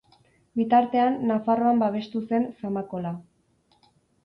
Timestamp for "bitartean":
0.61-1.17